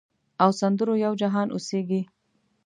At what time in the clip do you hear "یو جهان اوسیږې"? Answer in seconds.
1.05-2.01